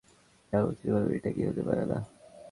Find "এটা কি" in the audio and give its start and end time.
1.17-1.41